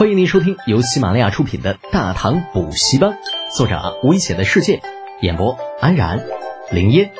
[0.00, 3.10] 欢迎您收听由喜马拉雅出品的《大唐补习班》，
[3.54, 4.80] 作者危险的世界，
[5.20, 6.24] 演播安然、
[6.72, 7.12] 林烟、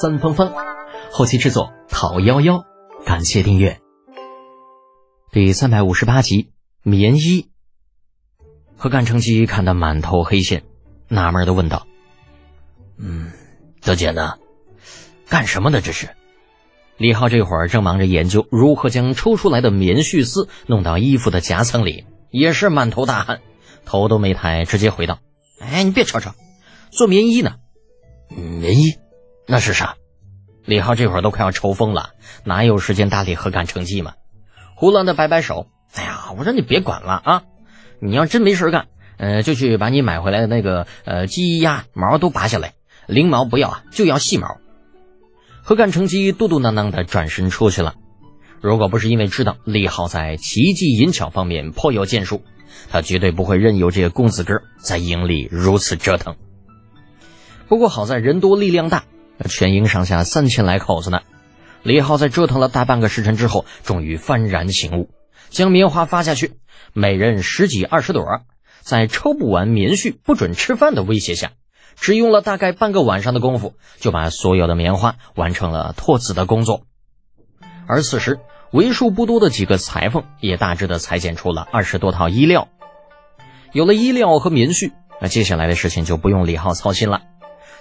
[0.00, 0.52] 三芳芳，
[1.12, 2.64] 后期制作讨幺幺，
[3.04, 3.78] 感谢订阅。
[5.30, 6.50] 第三百五十八集，
[6.82, 7.48] 棉衣。
[8.76, 10.64] 何干成机看得满头黑线，
[11.06, 11.86] 纳闷的问道
[12.98, 13.30] ：“嗯，
[13.82, 14.32] 德姐呢？
[15.28, 15.80] 干什么呢？
[15.80, 16.08] 这是？”
[16.98, 22.06] 李浩这会儿正忙着研究如何将抽出来的棉絮丝弄到衣服的夹层里，
[22.38, 23.40] 也是满头大汗，
[23.86, 25.20] 头都没抬，直接回道
[25.58, 26.34] ：“哎，你别吵吵，
[26.90, 27.54] 做棉衣呢。
[28.28, 28.98] ”“棉衣？
[29.46, 29.96] 那是啥？”
[30.66, 32.10] 李浩这会儿都快要抽风了，
[32.44, 34.12] 哪有时间搭理何干成绩嘛？
[34.74, 37.42] 胡乱的摆摆手：“哎呀，我说你别管了啊！
[38.00, 42.74] 你要真没事干，呃，就去把你买回来的那个呃鸡鸭毛都拔下来，
[43.06, 44.58] 翎毛不要啊，就要细毛。”
[45.64, 47.94] 何干成机嘟嘟囔囔的转身出去了。
[48.66, 52.42] 如果不是因为知道李浩在奇技淫巧方面颇有建树，
[52.90, 56.34] 他绝对不会任由这个公子哥在营里如此折腾。
[57.68, 59.04] 不过好在人多力量大，
[59.48, 61.20] 全营上下三千来口子呢。
[61.84, 65.10] 李浩在折腾了大半个时辰之后，终于幡然醒悟，
[65.48, 66.54] 将棉花发下去，
[66.92, 68.24] 每人十几二十朵，
[68.80, 71.52] 在抽不完棉絮不准吃饭的威胁下。
[71.94, 76.82] 只用了大概半个晚上的功夫，就把所有的棉花完成了脱籽的工作。
[77.88, 78.40] 而此时，
[78.72, 82.68] 为数不多的几个裁缝也大致的裁剪出了二十多套衣料。
[83.72, 87.22] 有了衣料和棉絮，那接下来的事情就不用李浩操心了。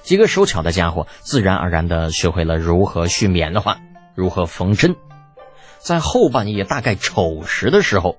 [0.04, 3.80] 几个手巧的家伙自然而然的学会了如何续棉花，
[4.14, 4.96] 如何缝针。
[5.80, 8.18] 在后半夜大概丑时的时候，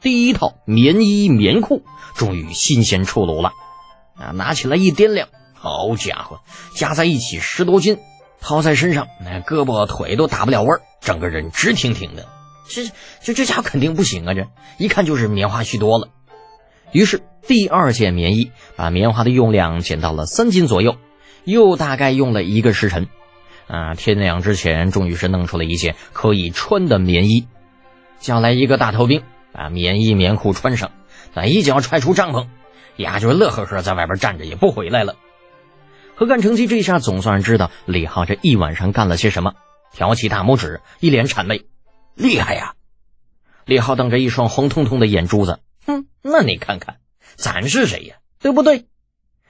[0.00, 1.82] 第一套棉衣棉裤
[2.16, 3.52] 终于新鲜出炉了。
[4.16, 6.40] 啊，拿起来一掂量，好家伙，
[6.76, 7.98] 加在一起十多斤，
[8.44, 12.26] 套在身上，那胳膊腿都打不了弯儿，整个人直挺挺的。
[12.68, 12.84] 这
[13.22, 14.34] 这这家伙肯定不行啊！
[14.34, 16.08] 这一看就是棉花絮多了。
[16.92, 20.96] 于是第二件棉衣把棉花的用量减到了三斤左右，
[21.44, 23.08] 又大概用了一个时辰。
[23.66, 27.48] 啊，天亮之前终于是弄出了一件可以穿的棉衣，
[28.20, 29.22] 叫来一个大头兵，
[29.52, 30.90] 把棉衣棉裤穿上，
[31.34, 32.46] 再一脚踹出帐篷。
[32.96, 35.16] 呀，就乐呵呵在外边站着，也不回来了。
[36.16, 39.54] 何干成吉这下总算知道李浩这一晚上干了些什么，
[39.92, 41.64] 挑起大拇指，一脸谄媚
[42.14, 42.74] ：“厉害呀！”
[43.66, 46.98] 李浩瞪着一双红彤彤的眼珠子：“哼，那你看看，
[47.34, 48.16] 咱是谁呀？
[48.38, 48.86] 对不对？”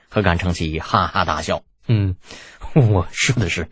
[0.08, 2.16] 何干成吉哈哈大笑：“嗯，
[2.74, 3.68] 我说的是，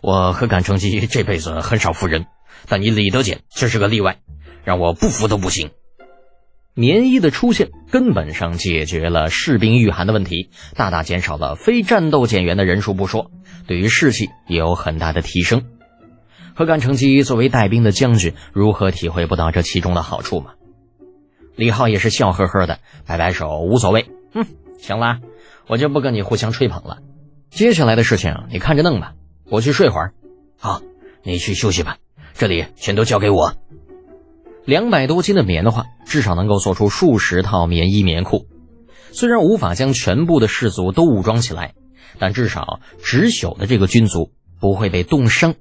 [0.00, 2.26] 我何干成吉这辈子很少服人，
[2.66, 4.20] 但你李德简却是个例外，
[4.64, 5.70] 让我不服都不行。”
[6.74, 13.30] 棉衣的出现根本上解决了士兵御寒的问题，大大减少了非战斗减员的人数不说，
[13.66, 15.64] 对于士气也有很大的提升。
[16.54, 20.52] 何干成机作为带兵的将军，如何体会不到这其中的好处吗？
[21.56, 24.06] 李浩也是笑呵呵的，摆摆手，无所谓。
[24.32, 24.46] 嗯，
[24.78, 25.18] 行了，
[25.66, 27.00] 我就不跟你互相吹捧了。
[27.50, 29.12] 接下来的事情你看着弄吧，
[29.44, 30.14] 我去睡会儿。
[30.58, 30.80] 好，
[31.22, 31.98] 你去休息吧，
[32.32, 33.54] 这里全都交给我。
[34.64, 38.46] 两百多斤的棉花，至少能够做出数十套棉衣棉裤。
[39.10, 41.74] 虽然无法将全部的士卒都武装起来，
[42.20, 44.30] 但至少直朽的这个军卒
[44.60, 45.54] 不会被冻伤。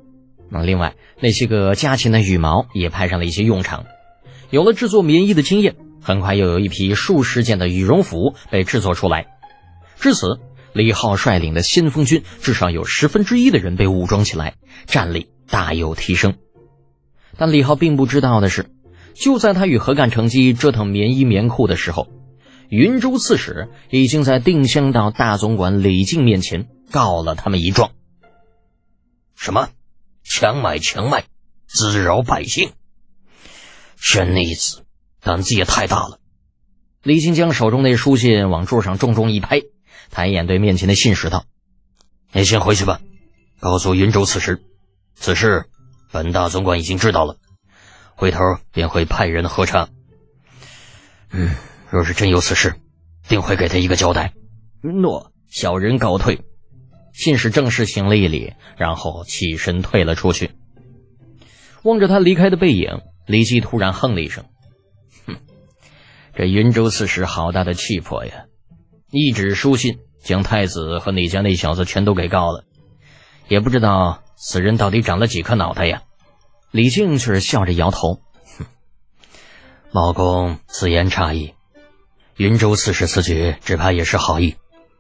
[0.50, 3.86] 那另外那些个家禽的羽毛也派上了一些用场。
[4.52, 9.28] 有了制作棉衣的经验，很快又有一批数十件的羽绒服被制作出来。
[10.00, 10.40] 至此，
[10.74, 16.36] 李浩率领的先锋军至少有十分之一的人被武装起来，战力大有提升。
[17.38, 18.68] 但李浩并不知道的是。
[19.14, 22.08] 就在他与何干成机折腾棉衣棉裤的时候，
[22.70, 27.92] 云州刺史已经在定襄道大总管李靖面前告了他们一状。
[29.36, 29.70] 什么？
[30.24, 31.26] 强买强卖，
[31.68, 32.72] 滋扰百姓！
[34.00, 34.84] 这逆子
[35.20, 36.20] 胆子也太大了！
[37.04, 39.62] 李靖将手中那书信往桌上重重一拍，
[40.10, 41.46] 抬眼对面前的信使道
[42.32, 43.02] ：“你先回去吧，
[43.60, 44.64] 告诉云州刺史，
[45.16, 45.66] 此事
[46.12, 47.38] 本大总管已经知道了。”
[48.16, 48.40] 回头
[48.72, 49.90] 便会派人核查。
[51.32, 51.56] 嗯，
[51.90, 52.76] 若是真有此事，
[53.28, 54.34] 定会给他一个交代。
[54.82, 56.42] 诺，小人告退。
[57.14, 60.52] 信使正式行了一礼，然后起身退了出去。
[61.84, 64.46] 望着他离开的背影，李记突然哼了一声
[65.28, 65.36] ：“哼，
[66.36, 68.46] 这云州刺史好大的气魄呀！
[69.10, 72.64] 一纸书信将太子和你家那小子全都给告了，
[73.50, 76.04] 也不知道此人到底长了几颗脑袋呀？”
[76.72, 78.22] 李靖却是笑着摇头
[78.58, 78.66] ：“哼，
[79.92, 81.54] 茂公此言差矣。
[82.38, 84.56] 云州刺史此举，只怕也是好意，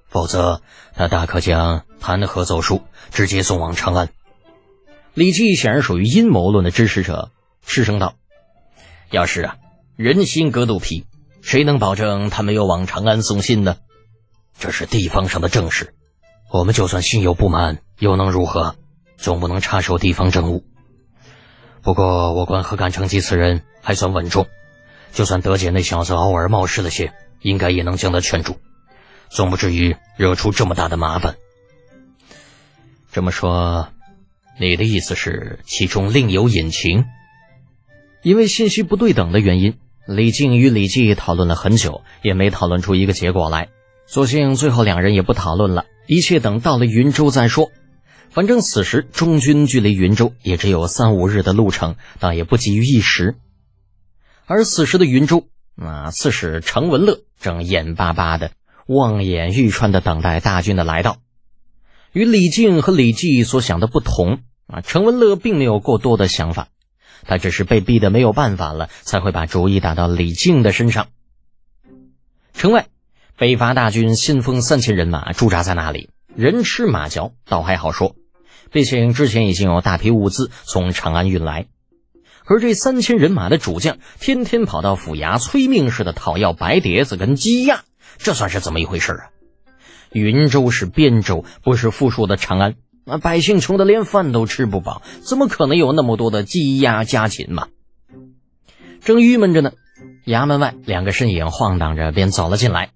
[0.07, 0.61] 否则
[0.93, 4.09] 他大可将弹劾奏书直接送往长安。”
[5.15, 7.31] 李绩显然属于阴谋论的支持者，
[7.65, 8.15] 失声道
[9.09, 9.55] ：“要是啊，
[9.95, 11.05] 人心隔肚皮，
[11.41, 13.77] 谁能保证他没有往长安送信呢？
[14.59, 15.93] 这是地方上的政事，
[16.51, 18.75] 我们就算心有不满，又能如何？
[19.17, 20.65] 总不能插手地方政务。
[21.83, 24.47] 不过我观何干成吉此人还算稳重，
[25.13, 27.11] 就算德姐那小子偶尔冒失了些，
[27.41, 28.57] 应该也能将他劝住，
[29.29, 31.35] 总不至于惹出这么大的麻烦。
[33.11, 33.89] 这么说，
[34.59, 37.05] 你的意思是其中另有隐情？
[38.21, 43.69] 因为信息不对等的原因，李靖与李绩讨论了很久，也没讨论出一个结果来。
[44.05, 47.71] 索性最后两人也不讨论了，一切等到了云州再说。
[48.31, 53.35] 反正此时中军距离云州也只有三五日的路程，倒也不急于一时。
[54.45, 58.51] 而此时的云州，啊，刺史程文乐正眼巴巴的、
[58.87, 61.17] 望眼欲穿的等待大军的来到。
[62.13, 66.69] 与李靖和李绩所想的不同，啊，程文乐并没有过多的想法，
[67.23, 71.09] 他只是被逼得没有办法了，才会把主意打到李靖的身上。
[72.53, 72.87] 城外，
[73.35, 78.15] 北伐大军先锋三千人马驻扎在那里，人吃马嚼，倒还好说。
[78.71, 81.67] 毕竟之前已经有大批物资从长安运来，
[82.45, 87.83] 而这三千人马的主将天天跑到府衙催命似的讨要白碟子跟鸡鸭，
[88.17, 89.29] 这算是怎么一回事啊？
[90.13, 92.75] 云州是边州，不是富庶的长安，
[93.05, 97.67] 那百姓穷得连饭都吃不饱，怎么可能有那么多的鸡鸭家禽嘛？
[99.03, 99.73] 正郁闷着呢，
[100.25, 102.91] 衙门外两个身影晃荡着便走了进来，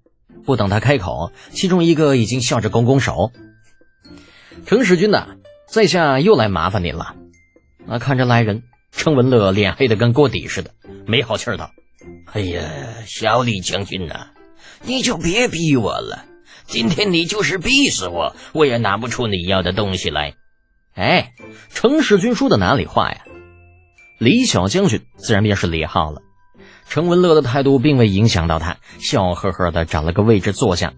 [0.46, 3.30] 不等他开口，其中一个已经笑着拱拱手
[4.64, 5.35] ：“程使君呐。”
[5.76, 7.16] 在下又来麻烦您了。
[7.86, 8.62] 啊，看着来人，
[8.92, 10.70] 程文乐脸黑的跟锅底似的，
[11.06, 11.70] 没好气儿道
[12.32, 12.62] ：“哎呀，
[13.04, 14.28] 小李将军呐，
[14.84, 16.24] 你就别逼我了。
[16.64, 20.32] 今天你就是逼死我，我也拿不出你要的东西来。”
[20.96, 21.34] 哎，
[21.68, 23.20] 程世军说的哪里话呀？
[24.18, 26.22] 李小将军自然便是李浩了。
[26.88, 30.94] 程文乐的态度并未影响到他，笑呵呵的找了个位置坐下。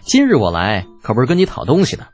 [0.00, 2.08] 今日我来可不是跟你讨东西的。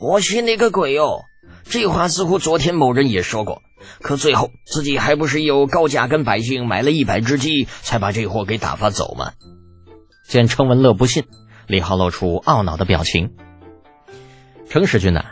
[0.00, 1.26] 我信你个鬼哟！
[1.64, 3.60] 这话似乎昨天某人也说过，
[4.00, 9.32] 可最后自己还不是又高价跟百姓买了一百只鸡，才把这货给打发走吗？
[10.26, 11.24] 见程文乐不信，
[11.66, 13.34] 李浩露出懊恼的表情。
[14.70, 15.22] 程使君呐，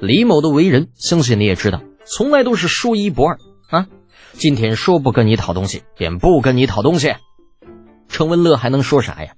[0.00, 3.38] 李某的为人，相信你也知道，从来都是说一不二
[3.68, 3.86] 啊。
[4.32, 7.16] 今天说不跟你讨东西，便不跟你讨东西。
[8.08, 9.34] 程文乐还能说啥呀？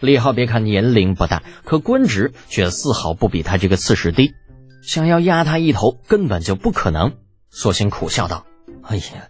[0.00, 4.32] 李浩别看年龄不大，可官职却丝毫不比他这个刺史低，
[4.82, 7.12] 想要压他一头根本就不可能。
[7.50, 8.46] 索性苦笑道
[8.82, 9.28] ：“哎呀，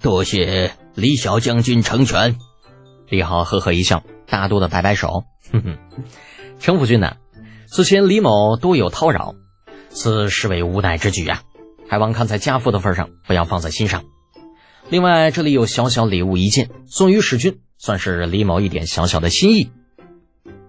[0.00, 2.36] 多谢李小将军成全。”
[3.10, 5.78] 李浩呵呵一笑，大度的摆摆手：“哼哼，
[6.60, 7.16] 程府君呐，
[7.66, 9.34] 此前李某多有叨扰，
[9.88, 11.42] 此实为无奈之举啊，
[11.88, 14.04] 还望看在家父的份上，不要放在心上。
[14.90, 19.72] 另外，这里有小小礼物一件，送与使君，算是李某一点小小的心意。”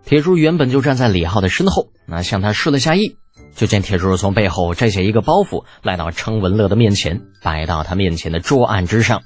[0.10, 3.18] 铁柱原本就站在李浩的身后，那向他示了下意，
[3.56, 9.22] 就见铁柱从背后摘下一个包袱，来到程文乐的面前，摆到他面前的桌案之上。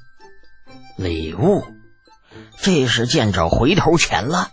[0.98, 1.64] 礼物，
[2.62, 4.50] 这是见着回头钱了。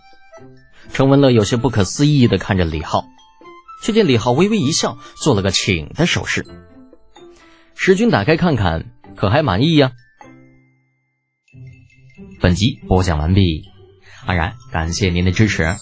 [0.94, 3.04] 程文乐有些不可思议的看着李浩，
[3.82, 6.46] 却见李浩微微一笑，做了个请的手势。
[7.74, 8.86] 使君打开看看，
[9.16, 9.92] 可还满意呀？
[12.40, 13.64] 本集播讲完毕，
[14.24, 15.76] 安然感谢您的支持。